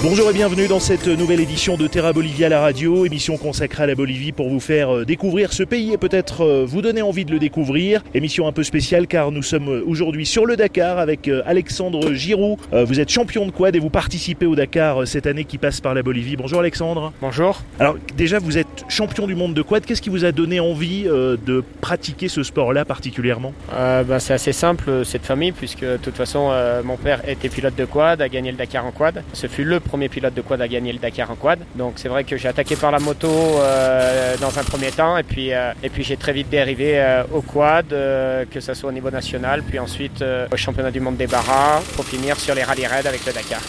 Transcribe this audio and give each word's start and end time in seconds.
Bonjour 0.00 0.30
et 0.30 0.32
bienvenue 0.32 0.68
dans 0.68 0.78
cette 0.78 1.08
nouvelle 1.08 1.40
édition 1.40 1.76
de 1.76 1.88
Terra 1.88 2.12
Bolivia 2.12 2.48
la 2.48 2.60
radio, 2.60 3.04
émission 3.04 3.36
consacrée 3.36 3.82
à 3.82 3.86
la 3.86 3.96
Bolivie 3.96 4.30
pour 4.30 4.48
vous 4.48 4.60
faire 4.60 4.98
euh, 4.98 5.04
découvrir 5.04 5.52
ce 5.52 5.64
pays 5.64 5.92
et 5.92 5.98
peut-être 5.98 6.42
euh, 6.42 6.64
vous 6.64 6.82
donner 6.82 7.02
envie 7.02 7.24
de 7.24 7.32
le 7.32 7.40
découvrir. 7.40 8.04
Émission 8.14 8.46
un 8.46 8.52
peu 8.52 8.62
spéciale 8.62 9.08
car 9.08 9.32
nous 9.32 9.42
sommes 9.42 9.68
euh, 9.68 9.82
aujourd'hui 9.84 10.24
sur 10.24 10.46
le 10.46 10.54
Dakar 10.54 10.98
avec 11.00 11.28
Alexandre 11.44 12.12
Giroud. 12.12 12.58
Vous 12.72 13.00
êtes 13.00 13.08
champion 13.08 13.44
de 13.44 13.50
quad 13.50 13.74
et 13.74 13.80
vous 13.80 13.90
participez 13.90 14.46
au 14.46 14.54
Dakar 14.54 15.04
cette 15.06 15.26
année 15.26 15.44
qui 15.44 15.58
passe 15.58 15.80
par 15.80 15.94
la 15.94 16.04
Bolivie. 16.04 16.36
Bonjour 16.36 16.60
Alexandre. 16.60 17.12
Bonjour. 17.20 17.62
Alors 17.80 17.96
déjà 18.16 18.38
vous 18.38 18.56
êtes 18.56 18.84
champion 18.88 19.26
du 19.26 19.34
monde 19.34 19.54
de 19.54 19.62
quad, 19.62 19.84
qu'est-ce 19.84 20.02
qui 20.02 20.10
vous 20.10 20.24
a 20.24 20.30
donné 20.30 20.60
envie 20.60 21.04
de 21.04 21.64
pratiquer 21.80 22.28
ce 22.28 22.44
sport-là 22.44 22.84
particulièrement? 22.84 23.52
Bah, 23.72 24.20
C'est 24.20 24.34
assez 24.34 24.52
simple 24.52 25.04
cette 25.04 25.26
famille 25.26 25.50
puisque 25.50 25.84
de 25.84 25.96
toute 25.96 26.16
façon 26.16 26.52
mon 26.84 26.96
père 26.96 27.28
était 27.28 27.48
pilote 27.48 27.74
de 27.74 27.84
quad, 27.84 28.22
a 28.22 28.28
gagné 28.28 28.52
le 28.52 28.56
Dakar 28.56 28.86
en 28.86 28.92
quad. 28.92 29.24
Ce 29.32 29.48
fut 29.48 29.64
le 29.64 29.80
premier 29.88 30.08
pilote 30.08 30.34
de 30.34 30.42
quad 30.42 30.60
à 30.60 30.68
gagner 30.68 30.92
le 30.92 30.98
Dakar 30.98 31.30
en 31.30 31.34
quad. 31.34 31.58
Donc 31.74 31.94
c'est 31.96 32.08
vrai 32.08 32.22
que 32.24 32.36
j'ai 32.36 32.48
attaqué 32.48 32.76
par 32.76 32.90
la 32.90 33.00
moto 33.00 33.28
euh, 33.28 34.36
dans 34.40 34.58
un 34.58 34.64
premier 34.64 34.92
temps 34.92 35.16
et 35.16 35.22
puis, 35.22 35.52
euh, 35.52 35.72
j'ai 35.98 36.16
très 36.16 36.32
vite 36.32 36.48
dérivé 36.48 37.00
euh, 37.00 37.24
au 37.32 37.42
quad, 37.42 37.88
que 37.88 38.60
ce 38.60 38.74
soit 38.74 38.88
au 38.88 38.92
niveau 38.92 39.10
national, 39.10 39.62
puis 39.68 39.78
ensuite 39.78 40.24
au 40.52 40.56
championnat 40.56 40.90
du 40.90 41.00
monde 41.00 41.16
des 41.16 41.26
barras 41.26 41.80
pour 41.96 42.04
finir 42.04 42.38
sur 42.38 42.54
les 42.54 42.62
rallye 42.62 42.86
raids 42.86 43.06
avec 43.06 43.26
le 43.26 43.32
Dakar. 43.32 43.60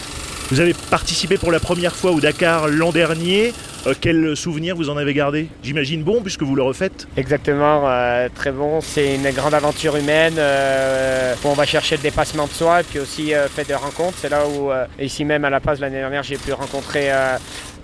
Vous 0.50 0.60
avez 0.60 0.74
participé 0.90 1.38
pour 1.38 1.52
la 1.52 1.60
première 1.60 1.94
fois 1.94 2.10
au 2.10 2.20
Dakar 2.20 2.68
l'an 2.68 2.92
dernier. 2.92 3.52
Quel 4.00 4.36
souvenir 4.36 4.76
vous 4.76 4.90
en 4.90 4.96
avez 4.96 5.14
gardé? 5.14 5.48
J'imagine 5.62 6.02
bon 6.02 6.22
puisque 6.22 6.42
vous 6.42 6.54
le 6.54 6.62
refaites. 6.62 7.06
Exactement, 7.16 7.88
très 8.34 8.52
bon. 8.52 8.80
C'est 8.80 9.14
une 9.14 9.30
grande 9.30 9.54
aventure 9.54 9.96
humaine 9.96 10.34
où 10.34 11.48
on 11.48 11.54
va 11.54 11.66
chercher 11.66 11.96
le 11.96 12.02
dépassement 12.02 12.46
de 12.46 12.52
soi 12.52 12.80
et 12.80 12.84
puis 12.84 12.98
aussi 12.98 13.32
fait 13.54 13.66
des 13.66 13.74
rencontres. 13.74 14.18
C'est 14.20 14.28
là 14.28 14.44
où 14.46 14.70
ici 15.00 15.24
même 15.24 15.44
à 15.44 15.50
La 15.50 15.60
Paz 15.60 15.80
l'année 15.80 15.98
dernière 15.98 16.22
j'ai 16.22 16.36
pu 16.36 16.52
rencontrer 16.52 17.10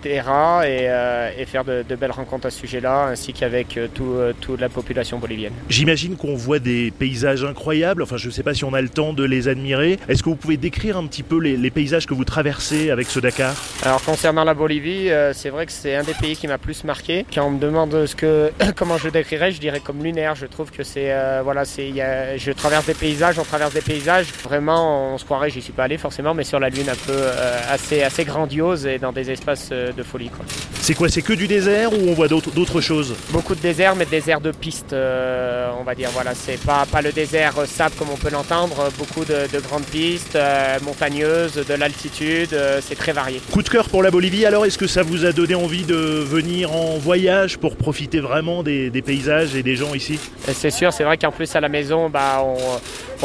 euh, 0.07 1.31
et, 1.37 1.45
faire 1.47 1.65
de, 1.65 1.83
belles 1.97 2.11
rencontres 2.11 2.47
à 2.47 2.51
ce 2.51 2.61
sujet-là, 2.61 3.07
ainsi 3.07 3.33
qu'avec 3.33 3.77
euh, 3.77 3.89
euh, 4.01 4.33
toute 4.41 4.61
la 4.61 4.69
population 4.69 5.19
bolivienne. 5.19 5.53
J'imagine 5.69 6.17
qu'on 6.17 6.35
voit 6.35 6.59
des 6.59 6.91
paysages 6.91 7.45
incroyables, 7.45 8.03
enfin 8.03 8.17
je 8.17 8.29
ne 8.29 8.33
sais 8.33 8.43
pas 8.43 8.55
si 8.55 8.65
on 8.65 8.75
a 8.75 8.81
le 8.81 8.89
temps 8.89 9.13
de 9.13 9.25
les 9.25 9.49
admirer. 9.49 9.99
Est-ce 10.09 10.23
que 10.23 10.29
vous 10.29 10.37
pouvez 10.37 10.57
décrire 10.57 10.97
un 10.97 11.07
petit 11.07 11.23
peu 11.23 11.39
les, 11.39 11.71
paysages 11.71 12.07
que 12.07 12.15
vous 12.15 12.25
traversez 12.25 12.91
avec 12.91 13.09
ce 13.09 13.21
Dakar? 13.21 13.55
Alors 13.83 14.03
concernant 14.03 14.45
la 14.45 14.55
Bolivie, 14.55 15.11
c'est 15.33 15.51
vrai 15.51 15.67
que 15.67 15.73
c'est 15.73 15.95
un 15.95 16.05
des 16.05 16.15
pays 16.15 16.37
qui 16.37 16.47
m'a 16.47 16.59
plus 16.59 16.85
marqué. 16.85 17.27
Quand 17.33 17.47
on 17.47 17.51
me 17.51 17.59
demande 17.59 18.07
ce 18.07 18.15
que, 18.15 18.51
comment 18.77 18.99
je 18.99 19.09
décrirais, 19.09 19.53
je 19.53 19.61
dirais 19.61 19.81
comme 19.81 20.03
lunaire. 20.03 20.35
Je 20.35 20.47
trouve 20.47 20.71
que 20.71 20.83
c'est, 20.83 21.13
voilà, 21.43 21.65
c'est, 21.65 21.93
je 22.37 22.53
traverse 22.53 22.87
des 22.87 22.95
paysages, 22.95 23.39
on 23.39 23.45
traverse 23.45 23.75
des 23.75 23.81
paysages. 23.81 24.27
Vraiment, 24.45 25.15
on 25.15 25.19
se 25.19 25.25
croirait, 25.25 25.51
j'y 25.51 25.63
suis 25.63 25.73
pas 25.73 25.85
allé 25.85 25.99
forcément, 25.99 26.35
mais 26.35 26.45
sur 26.45 26.61
la 26.61 26.69
Lune 26.69 26.89
un 26.89 27.07
peu 27.07 27.19
assez, 27.69 28.03
assez 28.03 28.25
grandiose 28.25 28.87
et 28.87 28.99
dans 28.99 29.13
des 29.13 29.31
espaces 29.31 29.73
de 29.97 30.03
folie. 30.03 30.31
C'est 30.81 30.95
quoi 30.95 31.09
C'est 31.09 31.23
que 31.23 31.33
du 31.33 31.47
désert 31.47 31.93
ou 31.93 32.09
on 32.09 32.15
voit 32.15 32.29
d'autres 32.29 32.81
choses? 32.81 33.15
Beaucoup 33.31 33.55
de 33.55 33.61
désert, 33.61 33.97
mais 33.97 34.07
désert 34.07 34.41
de 34.41 34.53
piste, 34.53 34.93
euh, 34.93 35.71
on 35.81 35.83
va 35.83 35.95
dire. 35.95 36.11
Voilà, 36.13 36.35
c'est 36.35 36.61
pas, 36.61 36.87
pas 36.87 37.03
le 37.03 37.13
désert 37.13 37.55
sable 37.67 37.95
comme 37.99 38.11
on 38.11 38.17
peut 38.17 38.31
l'entendre. 38.31 38.91
Beaucoup 38.99 39.25
de, 39.25 39.61
grandes 39.61 39.85
pistes, 39.85 40.37
euh, 40.37 40.79
montagneuses, 40.83 41.55
de 41.55 41.75
l'altitude. 41.75 42.53
Euh, 42.53 42.81
c'est 42.87 42.95
très 42.95 43.13
varié. 43.13 43.41
Coup 43.51 43.63
de 43.63 43.69
cœur 43.69 43.89
pour 43.89 44.03
la 44.03 44.11
Bolivie. 44.11 44.47
Alors, 44.47 44.67
est-ce 44.67 44.79
que 44.79 44.87
ça 44.87 45.03
vous 45.03 45.25
a 45.25 45.33
donné 45.33 45.55
envie 45.55 45.85
de 45.85 45.97
venir 45.97 46.73
en 46.73 46.99
voyage 46.99 47.59
pour 47.59 47.77
profiter 47.77 48.21
vraiment 48.21 48.63
des, 48.63 48.91
paysages 49.05 49.55
et 49.57 49.63
des 49.63 49.77
gens 49.77 49.95
ici? 49.95 50.19
C'est 50.53 50.71
sûr. 50.71 50.93
C'est 50.93 51.05
vrai 51.05 51.17
qu'en 51.17 51.33
plus 51.33 51.55
à 51.57 51.61
la 51.61 51.69
maison, 51.69 52.09
bah, 52.11 52.45
on, 52.45 52.79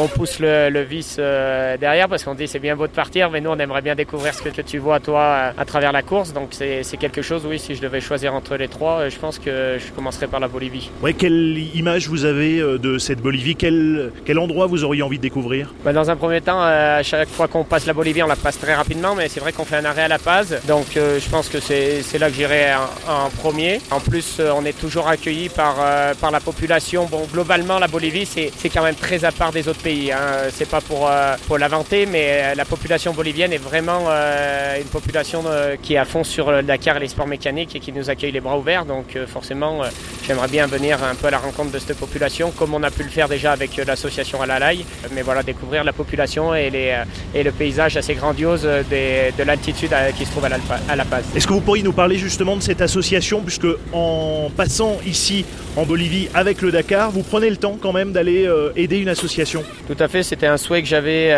pousse 0.08 0.38
le, 0.40 0.82
vice 0.82 1.16
derrière 1.16 2.08
parce 2.08 2.24
qu'on 2.24 2.34
dit 2.34 2.48
c'est 2.48 2.58
bien 2.58 2.76
beau 2.76 2.86
de 2.86 2.92
partir, 2.92 3.30
mais 3.30 3.40
nous 3.40 3.50
on 3.50 3.58
aimerait 3.58 3.82
bien 3.82 3.94
découvrir 3.94 4.34
ce 4.34 4.42
que, 4.42 4.48
que 4.48 4.62
tu 4.62 4.78
vois 4.78 5.00
toi 5.00 5.52
à 5.56 5.64
travers 5.64 5.92
la 5.92 6.02
course. 6.02 6.32
Donc 6.32 6.48
c'est 6.52 6.96
quelque 6.98 7.22
chose, 7.22 7.46
oui, 7.46 7.58
si 7.58 7.74
je 7.74 7.80
devais 7.80 8.00
choisir 8.00 8.34
entre 8.34 8.56
les 8.56 8.68
trois, 8.68 9.00
euh, 9.00 9.10
je 9.10 9.18
pense 9.18 9.38
que 9.38 9.78
je 9.78 9.92
commencerais 9.92 10.26
par 10.26 10.40
la 10.40 10.48
Bolivie. 10.48 10.90
Ouais, 11.02 11.12
quelle 11.12 11.58
image 11.74 12.08
vous 12.08 12.24
avez 12.24 12.58
euh, 12.58 12.78
de 12.78 12.98
cette 12.98 13.20
Bolivie? 13.20 13.56
Quel, 13.56 14.12
quel 14.24 14.38
endroit 14.38 14.66
vous 14.66 14.84
auriez 14.84 15.02
envie 15.02 15.18
de 15.18 15.22
découvrir? 15.22 15.72
Bah, 15.84 15.92
Dans 15.92 16.10
un 16.10 16.16
premier 16.16 16.40
temps, 16.40 16.62
euh, 16.62 16.98
à 16.98 17.02
chaque 17.02 17.28
fois 17.28 17.48
qu'on 17.48 17.64
passe 17.64 17.86
la 17.86 17.92
Bolivie, 17.92 18.22
on 18.22 18.26
la 18.26 18.36
passe 18.36 18.58
très 18.58 18.74
rapidement, 18.74 19.14
mais 19.14 19.28
c'est 19.28 19.40
vrai 19.40 19.52
qu'on 19.52 19.64
fait 19.64 19.76
un 19.76 19.84
arrêt 19.84 20.02
à 20.02 20.08
La 20.08 20.18
Paz, 20.18 20.60
donc 20.66 20.86
je 20.94 21.28
pense 21.30 21.48
que 21.48 21.60
c'est 21.60 22.18
là 22.18 22.28
que 22.28 22.34
j'irai 22.34 22.74
en, 23.08 23.30
premier. 23.30 23.80
En 23.90 24.00
plus, 24.00 24.40
on 24.54 24.64
est 24.64 24.78
toujours 24.78 25.08
accueilli 25.08 25.48
par, 25.48 25.76
par 26.20 26.30
la 26.30 26.40
population. 26.40 27.06
Bon, 27.10 27.22
globalement, 27.32 27.78
la 27.78 27.88
Bolivie, 27.88 28.26
c'est 28.26 28.68
quand 28.68 28.82
même 28.82 28.94
très 28.94 29.24
à 29.24 29.32
part 29.32 29.52
des 29.52 29.68
autres 29.68 29.81
pays. 29.82 30.12
Hein. 30.12 30.48
C'est 30.52 30.68
pas 30.68 30.80
pour, 30.80 31.10
pour 31.46 31.58
l'inventer, 31.58 32.06
mais 32.06 32.54
la 32.54 32.64
population 32.64 33.12
bolivienne 33.12 33.52
est 33.52 33.64
vraiment 33.70 34.08
une 34.10 34.88
population 34.88 35.44
qui 35.82 35.94
est 35.94 35.98
à 35.98 36.04
fond 36.04 36.24
sur 36.24 36.50
le 36.50 36.62
Dakar 36.62 36.96
et 36.96 37.00
les 37.00 37.08
sports 37.08 37.26
mécaniques 37.26 37.74
et 37.76 37.80
qui 37.80 37.92
nous 37.92 38.10
accueille 38.10 38.32
les 38.32 38.40
bras 38.40 38.58
ouverts. 38.58 38.84
Donc 38.84 39.16
euh, 39.16 39.26
forcément, 39.26 39.82
euh, 39.82 39.88
j'aimerais 40.26 40.48
bien 40.48 40.66
venir 40.66 41.02
un 41.02 41.14
peu 41.14 41.26
à 41.26 41.30
la 41.30 41.38
rencontre 41.38 41.72
de 41.72 41.78
cette 41.78 41.98
population, 41.98 42.50
comme 42.50 42.74
on 42.74 42.82
a 42.82 42.90
pu 42.90 43.02
le 43.02 43.08
faire 43.08 43.28
déjà 43.28 43.52
avec 43.52 43.78
euh, 43.78 43.84
l'association 43.84 44.40
Alalai. 44.42 44.84
Mais 45.14 45.22
voilà, 45.22 45.42
découvrir 45.42 45.84
la 45.84 45.92
population 45.92 46.54
et, 46.54 46.70
les, 46.70 46.96
et 47.34 47.42
le 47.42 47.52
paysage 47.52 47.96
assez 47.96 48.14
grandiose 48.14 48.62
de 48.62 49.42
l'altitude 49.44 49.90
qui 50.16 50.24
se 50.24 50.30
trouve 50.30 50.44
à 50.44 50.48
à 50.88 50.96
la 50.96 51.04
Paz. 51.04 51.24
Est-ce 51.34 51.46
que 51.46 51.52
vous 51.52 51.60
pourriez 51.60 51.82
nous 51.82 51.92
parler 51.92 52.18
justement 52.18 52.56
de 52.56 52.62
cette 52.62 52.80
association, 52.80 53.40
puisque 53.40 53.66
en 53.92 54.50
passant 54.56 54.98
ici 55.06 55.44
en 55.76 55.84
Bolivie 55.84 56.28
avec 56.34 56.60
le 56.62 56.70
Dakar, 56.70 57.10
vous 57.10 57.22
prenez 57.22 57.48
le 57.50 57.56
temps 57.56 57.78
quand 57.80 57.92
même 57.92 58.12
d'aller 58.12 58.48
aider 58.76 58.98
une 58.98 59.08
association? 59.08 59.64
Tout 59.86 59.96
à 59.98 60.08
fait, 60.08 60.22
c'était 60.22 60.46
un 60.46 60.56
souhait 60.56 60.82
que 60.82 60.88
j'avais 60.88 61.30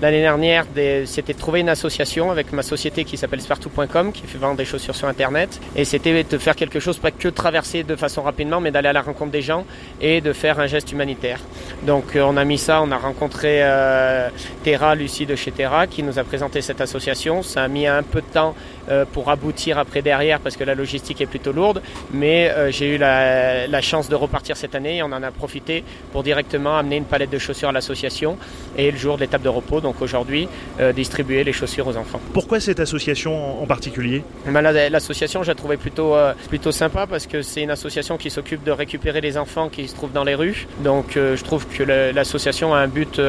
l'année 0.00 0.20
dernière, 0.20 0.66
c'était 1.04 1.32
de 1.32 1.38
trouver 1.38 1.60
une 1.60 1.68
association 1.68 2.30
avec 2.30 2.52
ma 2.52 2.62
société 2.62 3.04
qui 3.04 3.16
s'appelle 3.16 3.40
spartou.com, 3.40 4.12
qui 4.12 4.22
fait 4.26 4.38
vendre 4.38 4.56
des 4.56 4.64
chaussures 4.64 4.94
sur 4.94 5.08
Internet. 5.08 5.60
Et 5.76 5.84
c'était 5.84 6.24
de 6.24 6.38
faire 6.38 6.56
quelque 6.56 6.80
chose, 6.80 6.98
pas 6.98 7.10
que 7.10 7.28
traverser 7.28 7.82
de 7.82 7.96
façon 7.96 8.22
rapidement, 8.22 8.60
mais 8.60 8.70
d'aller 8.70 8.88
à 8.88 8.92
la 8.92 9.02
rencontre 9.02 9.32
des 9.32 9.42
gens 9.42 9.64
et 10.00 10.20
de 10.20 10.32
faire 10.32 10.60
un 10.60 10.66
geste 10.66 10.92
humanitaire. 10.92 11.40
Donc 11.82 12.16
euh, 12.16 12.22
on 12.22 12.36
a 12.36 12.44
mis 12.44 12.58
ça, 12.58 12.82
on 12.82 12.90
a 12.90 12.96
rencontré 12.96 13.60
euh, 13.62 14.28
Terra, 14.64 14.94
Lucie 14.94 15.26
de 15.26 15.36
chez 15.36 15.52
Terra, 15.52 15.86
qui 15.86 16.02
nous 16.02 16.18
a 16.18 16.24
présenté 16.24 16.62
cette 16.62 16.80
association. 16.80 17.42
Ça 17.42 17.62
a 17.64 17.68
mis 17.68 17.86
un 17.86 18.02
peu 18.02 18.20
de 18.20 18.26
temps 18.26 18.54
euh, 18.90 19.04
pour 19.10 19.30
aboutir 19.30 19.78
après 19.78 20.02
derrière 20.02 20.40
parce 20.40 20.56
que 20.56 20.64
la 20.64 20.74
logistique 20.74 21.20
est 21.20 21.26
plutôt 21.26 21.52
lourde. 21.52 21.82
Mais 22.12 22.52
j'ai 22.70 22.94
eu 22.94 22.98
la, 22.98 23.80
chance 23.80 24.08
de 24.08 24.16
repartir 24.16 24.56
cette 24.56 24.74
année 24.74 24.96
et 24.96 25.02
on 25.02 25.12
en 25.12 25.22
a 25.22 25.30
profité 25.30 25.84
pour 26.12 26.22
directement 26.22 26.76
amener 26.76 26.96
une 26.96 27.04
palette 27.04 27.30
de 27.30 27.38
chaussures 27.38 27.47
à 27.68 27.72
l'association 27.72 28.36
et 28.76 28.90
le 28.90 28.96
jour 28.96 29.16
de 29.16 29.20
l'étape 29.22 29.42
de 29.42 29.48
repos, 29.48 29.80
donc 29.80 30.00
aujourd'hui, 30.02 30.48
distribuer 30.94 31.44
les 31.44 31.52
chaussures 31.52 31.86
aux 31.86 31.96
enfants. 31.96 32.20
Pourquoi 32.32 32.60
cette 32.60 32.80
association 32.80 33.62
en 33.62 33.66
particulier? 33.66 34.22
Ben, 34.46 34.60
L'association, 34.90 35.42
je 35.42 35.48
la 35.48 35.54
trouvais 35.54 35.76
plutôt, 35.76 36.14
plutôt 36.48 36.72
sympa 36.72 37.06
parce 37.06 37.26
que 37.26 37.42
c'est 37.42 37.62
une 37.62 37.70
association 37.70 38.16
qui 38.16 38.30
s'occupe 38.30 38.64
de 38.64 38.70
récupérer 38.70 39.20
les 39.20 39.36
enfants 39.38 39.68
qui 39.68 39.88
se 39.88 39.94
trouvent 39.94 40.12
dans 40.12 40.24
les 40.24 40.34
rues. 40.34 40.66
Donc 40.80 41.12
je 41.14 41.42
trouve 41.42 41.66
que 41.66 41.82
l'association 41.82 42.74
a 42.74 42.78
un 42.78 42.88
but 42.88 43.20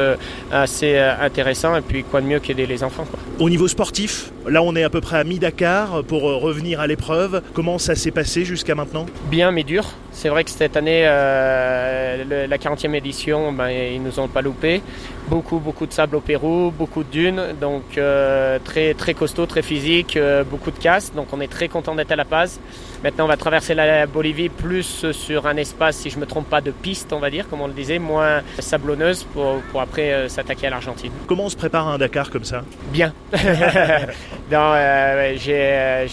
assez 0.52 0.98
intéressant 0.98 1.76
et 1.76 1.82
puis 1.82 2.04
quoi 2.04 2.20
de 2.20 2.26
mieux 2.26 2.40
qu'aider 2.40 2.66
les 2.66 2.84
enfants. 2.84 3.06
Au 3.40 3.48
niveau 3.48 3.68
sportif, 3.68 4.32
là 4.46 4.62
on 4.62 4.76
est 4.76 4.82
à 4.82 4.90
peu 4.90 5.00
près 5.00 5.16
à 5.16 5.24
mi-Dakar 5.24 6.04
pour 6.04 6.24
revenir 6.24 6.78
à 6.78 6.86
l'épreuve. 6.86 7.40
Comment 7.54 7.78
ça 7.78 7.94
s'est 7.94 8.10
passé 8.10 8.44
jusqu'à 8.44 8.74
maintenant? 8.74 9.06
Bien 9.30 9.50
mais 9.50 9.62
dur. 9.62 9.94
C'est 10.12 10.28
vrai 10.28 10.44
que 10.44 10.50
cette 10.50 10.76
année, 10.76 11.04
euh, 11.06 12.46
la 12.46 12.58
40e 12.58 12.92
édition, 12.94 13.50
ben, 13.50 13.70
ils 13.70 14.02
nous 14.02 14.20
ont 14.20 14.28
pas 14.28 14.42
loupé. 14.42 14.82
Beaucoup, 15.30 15.60
beaucoup 15.60 15.86
de 15.86 15.92
sable 15.92 16.16
au 16.16 16.20
Pérou, 16.20 16.72
beaucoup 16.76 17.04
de 17.04 17.08
dunes, 17.08 17.54
donc 17.60 17.96
euh, 17.96 18.58
très, 18.64 18.94
très 18.94 19.14
costaud, 19.14 19.46
très 19.46 19.62
physique, 19.62 20.16
euh, 20.16 20.42
beaucoup 20.42 20.72
de 20.72 20.78
casse. 20.78 21.12
Donc 21.14 21.28
on 21.32 21.40
est 21.40 21.46
très 21.46 21.68
content 21.68 21.94
d'être 21.94 22.10
à 22.10 22.16
La 22.16 22.24
Paz. 22.24 22.58
Maintenant, 23.04 23.26
on 23.26 23.28
va 23.28 23.36
traverser 23.36 23.74
la 23.74 24.06
Bolivie 24.06 24.48
plus 24.48 25.12
sur 25.12 25.46
un 25.46 25.56
espace, 25.56 25.98
si 25.98 26.10
je 26.10 26.16
ne 26.16 26.22
me 26.22 26.26
trompe 26.26 26.50
pas, 26.50 26.60
de 26.60 26.72
piste, 26.72 27.12
on 27.12 27.20
va 27.20 27.30
dire, 27.30 27.48
comme 27.48 27.60
on 27.60 27.68
le 27.68 27.72
disait, 27.72 28.00
moins 28.00 28.42
sablonneuse 28.58 29.22
pour, 29.32 29.60
pour 29.70 29.80
après 29.80 30.28
s'attaquer 30.28 30.66
à 30.66 30.70
l'Argentine. 30.70 31.12
Comment 31.26 31.44
on 31.44 31.48
se 31.48 31.56
prépare 31.56 31.88
à 31.88 31.94
un 31.94 31.98
Dakar 31.98 32.28
comme 32.28 32.44
ça? 32.44 32.62
Bien. 32.92 33.14
je 33.32 33.38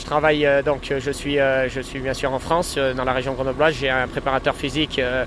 travaille, 0.06 0.48
donc 0.64 0.94
je 0.98 1.12
suis, 1.12 1.36
je 1.36 1.82
suis 1.82 2.00
bien 2.00 2.14
sûr 2.14 2.32
en 2.32 2.40
France, 2.40 2.78
dans 2.78 3.04
la 3.04 3.14
région 3.14 3.34
grenobloise. 3.34 3.76
J'ai 3.80 3.90
un 3.90 4.08
préparateur 4.08 4.56
physique, 4.56 5.00
euh, 5.00 5.08
euh, 5.08 5.26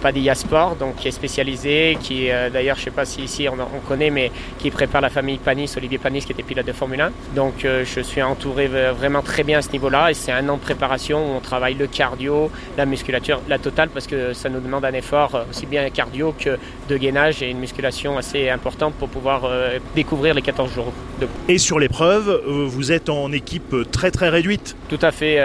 Padilla 0.00 0.34
Sport, 0.34 0.76
donc 0.76 0.96
qui 0.96 1.08
est 1.08 1.12
spécialisé, 1.12 1.96
qui 2.00 2.30
euh, 2.30 2.50
d'ailleurs, 2.50 2.76
je 2.76 2.84
sais 2.84 2.90
pas 2.90 3.04
si 3.04 3.22
ici 3.22 3.48
on, 3.48 3.54
on, 3.54 3.80
connaît, 3.86 4.10
mais 4.10 4.30
qui 4.58 4.70
prépare 4.70 5.00
la 5.00 5.10
famille 5.10 5.38
Panis, 5.38 5.72
Olivier 5.76 5.98
Panis, 5.98 6.24
qui 6.24 6.32
était 6.32 6.42
pilote 6.42 6.66
de 6.66 6.72
Formule 6.72 7.00
1. 7.00 7.10
Donc 7.34 7.54
je 7.64 8.00
suis 8.00 8.22
entouré 8.22 8.68
vraiment 8.68 9.22
très 9.22 9.42
bien 9.42 9.58
à 9.58 9.62
ce 9.62 9.70
niveau-là, 9.70 10.10
et 10.10 10.14
c'est 10.14 10.32
un 10.32 10.48
an 10.48 10.56
de 10.56 10.62
préparation 10.62 11.18
où 11.18 11.36
on 11.36 11.40
travaille 11.40 11.74
le 11.74 11.86
cardio, 11.86 12.50
la 12.76 12.86
musculature, 12.86 13.40
la 13.48 13.58
totale, 13.58 13.88
parce 13.88 14.06
que 14.06 14.32
ça 14.32 14.48
nous 14.48 14.60
demande 14.60 14.84
un 14.84 14.92
effort 14.92 15.44
aussi 15.50 15.66
bien 15.66 15.88
cardio 15.90 16.34
que 16.38 16.58
de 16.88 16.96
gainage 16.96 17.42
et 17.42 17.50
une 17.50 17.58
musculation 17.58 18.18
assez 18.18 18.48
importante 18.48 18.94
pour 18.94 19.08
pouvoir 19.08 19.48
découvrir 19.94 20.34
les 20.34 20.42
14 20.42 20.72
jours 20.72 20.92
de 21.20 21.26
Et 21.48 21.58
sur 21.58 21.78
l'épreuve 21.78 21.94
preuve, 21.94 22.42
vous 22.46 22.90
êtes 22.90 23.08
en 23.08 23.30
équipe 23.30 23.74
très 23.92 24.10
très 24.10 24.28
réduite. 24.28 24.76
Tout 24.88 24.98
à 25.00 25.12
fait. 25.12 25.38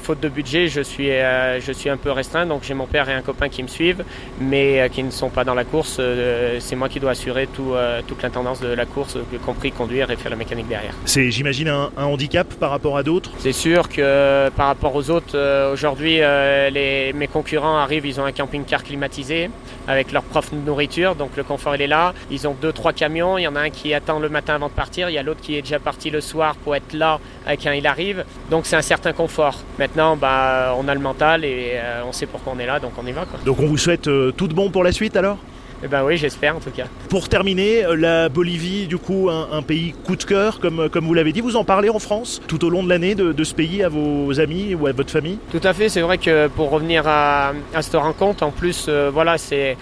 faute 0.00 0.20
de 0.20 0.28
budget, 0.28 0.68
je 0.68 0.80
suis, 0.80 1.08
je 1.08 1.72
suis 1.72 1.90
un 1.90 1.96
peu 1.96 2.12
restreint. 2.12 2.46
Donc 2.46 2.62
j'ai 2.62 2.74
mon 2.74 2.86
père 2.86 3.08
et 3.08 3.14
un 3.14 3.22
copain 3.22 3.48
qui 3.48 3.62
me 3.62 3.68
suivent, 3.68 3.77
mais 4.40 4.88
qui 4.92 5.02
ne 5.02 5.10
sont 5.10 5.30
pas 5.30 5.44
dans 5.44 5.54
la 5.54 5.64
course. 5.64 6.00
c'est 6.60 6.76
moi 6.76 6.88
qui 6.88 7.00
dois 7.00 7.12
assurer 7.12 7.46
tout, 7.46 7.74
toute 8.06 8.22
l'intendance 8.22 8.60
de 8.60 8.68
la 8.68 8.86
course, 8.86 9.16
y 9.32 9.38
compris 9.38 9.72
conduire 9.72 10.10
et 10.10 10.16
faire 10.16 10.30
la 10.30 10.36
mécanique 10.36 10.68
derrière. 10.68 10.94
C'est, 11.04 11.30
j'imagine, 11.30 11.68
un, 11.68 11.90
handicap 11.96 12.54
par 12.54 12.70
rapport 12.70 12.96
à 12.96 13.02
d'autres? 13.02 13.30
C'est 13.38 13.52
sûr 13.52 13.88
que 13.88 14.48
par 14.50 14.66
rapport 14.66 14.94
aux 14.94 15.10
autres, 15.10 15.72
aujourd'hui, 15.72 16.20
mes 16.20 17.28
concurrents 17.28 17.78
arrivent, 17.78 18.06
ils 18.06 18.20
ont 18.20 18.24
un 18.24 18.32
camping-car 18.32 18.82
climatisé 18.82 19.50
avec 19.86 20.12
leur 20.12 20.22
propre 20.22 20.54
nourriture, 20.54 21.14
donc 21.14 21.36
le 21.36 21.42
confort 21.42 21.74
il 21.74 21.82
est 21.82 21.86
là. 21.86 22.12
Ils 22.30 22.46
ont 22.46 22.54
deux, 22.60 22.72
trois 22.72 22.92
camions, 22.92 23.38
il 23.38 23.42
y 23.42 23.48
en 23.48 23.56
a 23.56 23.60
un 23.60 23.70
qui 23.70 23.94
attend 23.94 24.18
le 24.18 24.28
matin 24.28 24.54
avant 24.54 24.68
de 24.68 24.72
partir, 24.72 25.08
il 25.08 25.14
y 25.14 25.18
a 25.18 25.22
l'autre 25.22 25.40
qui 25.40 25.56
est 25.56 25.62
déjà 25.62 25.78
parti 25.78 26.10
le 26.10 26.20
soir 26.20 26.56
pour 26.56 26.76
être 26.76 26.92
là 26.92 27.18
quand 27.46 27.72
il 27.72 27.86
arrive. 27.86 28.24
Donc 28.50 28.66
c'est 28.66 28.76
un 28.76 28.82
certain 28.82 29.12
confort. 29.12 29.62
Maintenant, 29.78 30.16
bah, 30.16 30.74
on 30.78 30.86
a 30.88 30.94
le 30.94 31.00
mental 31.00 31.44
et 31.44 31.72
euh, 31.74 32.02
on 32.06 32.12
sait 32.12 32.26
pourquoi 32.26 32.52
on 32.54 32.58
est 32.58 32.66
là, 32.66 32.78
donc 32.78 32.92
on 32.98 33.06
y 33.06 33.12
va. 33.12 33.24
Quoi. 33.24 33.40
Donc 33.44 33.57
on 33.58 33.66
vous 33.66 33.78
souhaite 33.78 34.08
euh, 34.08 34.32
tout 34.32 34.48
de 34.48 34.54
bon 34.54 34.70
pour 34.70 34.84
la 34.84 34.92
suite 34.92 35.16
alors? 35.16 35.38
Eh 35.82 35.86
ben 35.86 36.02
oui, 36.04 36.16
j'espère 36.16 36.56
en 36.56 36.60
tout 36.60 36.70
cas. 36.70 36.86
Pour 37.08 37.28
terminer, 37.28 37.84
euh, 37.84 37.94
la 37.94 38.28
Bolivie, 38.28 38.88
du 38.88 38.98
coup, 38.98 39.30
un, 39.30 39.62
pays 39.62 39.94
coup 40.04 40.16
de 40.16 40.24
cœur, 40.24 40.58
comme, 40.58 40.88
comme 40.88 41.04
vous 41.04 41.14
l'avez 41.14 41.32
dit. 41.32 41.40
Vous 41.40 41.54
en 41.54 41.62
parlez 41.62 41.88
en 41.88 42.00
France 42.00 42.40
tout 42.48 42.64
au 42.64 42.70
long 42.70 42.82
de 42.82 42.88
l'année 42.88 43.14
de, 43.14 43.44
ce 43.44 43.54
pays 43.54 43.84
à 43.84 43.88
vos 43.88 44.40
amis 44.40 44.74
ou 44.74 44.88
à 44.88 44.92
votre 44.92 45.10
famille? 45.10 45.38
Tout 45.52 45.60
à 45.62 45.72
fait. 45.72 45.88
C'est 45.88 46.00
vrai 46.00 46.18
que 46.18 46.48
pour 46.48 46.70
revenir 46.70 47.06
à, 47.06 47.52
à 47.74 47.82
cette 47.82 47.94
rencontre, 47.94 48.42
en 48.42 48.50
plus, 48.50 48.86
euh, 48.88 49.10
voilà, 49.12 49.38
c'était 49.38 49.76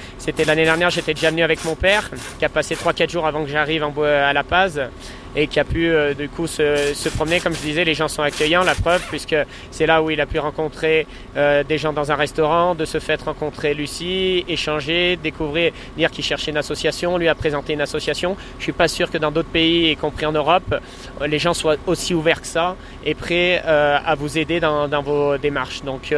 l'année 0.46 0.64
dernière, 0.64 0.90
j'étais 0.90 1.14
déjà 1.14 1.30
venu 1.30 1.42
avec 1.42 1.64
mon 1.64 1.76
père, 1.76 2.10
qui 2.38 2.44
a 2.44 2.50
passé 2.50 2.74
3-4 2.74 3.10
jours 3.10 3.26
avant 3.26 3.44
que 3.44 3.50
j'arrive 3.50 3.84
à 3.84 4.32
La 4.34 4.44
Paz 4.44 4.80
et 5.36 5.46
qui 5.46 5.60
a 5.60 5.64
pu 5.64 5.90
euh, 5.90 6.14
du 6.14 6.28
coup 6.28 6.46
se, 6.46 7.08
promener. 7.10 7.40
Comme 7.40 7.54
je 7.54 7.60
disais, 7.60 7.84
les 7.84 7.94
gens 7.94 8.08
sont 8.08 8.22
accueillants, 8.22 8.64
la 8.64 8.74
preuve, 8.74 9.02
puisque 9.08 9.36
c'est 9.70 9.86
là 9.86 10.02
où 10.02 10.10
il 10.10 10.20
a 10.20 10.26
pu 10.26 10.38
rencontrer 10.38 11.06
euh, 11.36 11.62
des 11.62 11.76
gens 11.76 11.92
dans 11.92 12.10
un 12.10 12.14
restaurant, 12.14 12.74
de 12.74 12.86
se 12.86 12.98
fait 12.98 13.20
rencontrer 13.20 13.74
Lucie, 13.74 14.44
échanger, 14.48 15.16
découvrir, 15.16 15.72
dire 15.96 16.10
qu'il 16.10 16.24
cherchait 16.24 16.50
une 16.50 16.56
association, 16.56 17.18
lui 17.18 17.28
a 17.28 17.34
présenté 17.34 17.74
une 17.74 17.82
association. 17.82 18.36
Je 18.58 18.64
suis 18.64 18.72
pas 18.72 18.88
sûr 18.88 19.10
que 19.10 19.18
dans 19.18 19.30
d'autres 19.30 19.50
pays, 19.50 19.90
y 19.90 19.96
compris 19.96 20.24
en 20.24 20.32
Europe, 20.32 20.74
euh, 21.20 21.26
les 21.26 21.38
gens 21.38 21.52
soient 21.52 21.76
aussi 21.86 22.14
ouverts 22.14 22.40
que 22.40 22.46
ça 22.46 22.76
et 23.04 23.14
prêts 23.14 23.62
à 23.66 24.14
vous 24.16 24.38
aider 24.38 24.58
dans, 24.58 24.88
dans 24.88 25.02
vos 25.02 25.36
démarches. 25.38 25.82
Donc, 25.82 26.12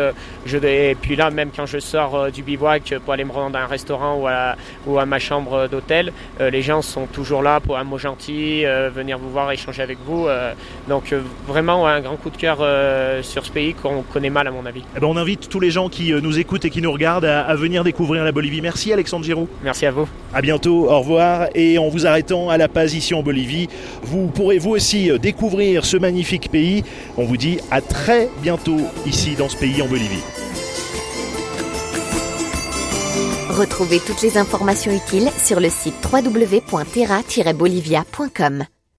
je, 0.47 0.57
et 0.57 0.95
puis 0.95 1.17
là, 1.17 1.31
même 1.31 1.51
quand 1.55 1.67
je 1.67 1.79
sors 1.79 2.31
du 2.31 2.43
bivouac 2.43 2.95
pour 3.05 3.13
aller 3.13 3.25
me 3.25 3.33
rendre 3.33 3.59
à 3.59 3.63
un 3.63 3.67
restaurant 3.67 4.17
ou 4.17 4.27
à, 4.27 4.57
ou 4.87 4.99
à 4.99 5.05
ma 5.05 5.19
chambre 5.19 5.69
d'hôtel, 5.69 6.13
les 6.41 6.63
gens 6.63 6.81
sont 6.81 7.07
toujours 7.07 7.43
là 7.43 7.61
pour 7.61 7.77
un 7.77 7.85
mot 7.85 7.99
gentil, 7.99 8.65
venir 8.65 9.08
vous 9.17 9.31
voir, 9.31 9.51
échanger 9.51 9.83
avec 9.83 9.99
vous. 10.07 10.27
Euh, 10.27 10.53
donc 10.89 11.13
euh, 11.13 11.21
vraiment 11.47 11.87
un 11.87 12.01
grand 12.01 12.17
coup 12.17 12.31
de 12.31 12.37
cœur 12.37 12.59
euh, 12.61 13.23
sur 13.23 13.45
ce 13.45 13.51
pays 13.51 13.75
qu'on 13.75 14.03
connaît 14.03 14.31
mal 14.31 14.47
à 14.47 14.51
mon 14.51 14.67
avis. 14.67 14.83
Eh 14.97 15.01
ben, 15.01 15.07
on 15.07 15.17
invite 15.17 15.49
tous 15.49 15.61
les 15.61 15.71
gens 15.71 15.89
qui 15.89 16.13
nous 16.13 16.39
écoutent 16.39 16.65
et 16.65 16.71
qui 16.71 16.83
nous 16.83 16.93
regardent 16.93 17.25
à, 17.25 17.55
venir 17.55 17.85
découvrir 17.85 18.25
la 18.25 18.33
Bolivie. 18.33 18.61
Merci 18.61 18.93
Alexandre 18.93 19.25
Giroud. 19.25 19.49
Merci 19.63 19.87
à 19.87 19.91
vous. 19.91 20.09
À 20.35 20.43
bientôt, 20.43 20.91
au 20.91 21.01
revoir. 21.01 21.49
Et 21.55 21.79
en 21.79 21.89
vous 21.89 22.07
arrêtant 22.07 22.51
à 22.51 22.59
La 22.59 22.69
Paz 22.69 22.95
ici 22.95 23.15
en 23.15 23.23
Bolivie, 23.23 23.69
vous 24.03 24.29
pourrez 24.29 24.59
vous 24.59 24.71
aussi 24.71 25.11
découvrir 25.19 25.85
ce 25.85 25.97
magnifique 25.97 26.51
pays. 26.51 26.85
On 27.17 27.25
vous 27.25 27.37
dit 27.37 27.59
à 27.71 27.81
très 27.81 28.29
bientôt 28.43 28.81
ici 29.07 29.35
dans 29.37 29.49
ce 29.49 29.57
pays 29.57 29.81
en 29.83 29.87
Bolivie. 29.87 30.23
Retrouvez 33.59 33.99
toutes 33.99 34.23
les 34.23 34.39
informations 34.39 34.93
utiles 34.93 35.29
sur 35.37 35.59
le 35.59 35.69
site 35.69 35.97
www.terra-bolivia.com. 36.13 38.78